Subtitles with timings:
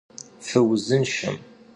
[0.47, 1.37] Fıuzınşşem!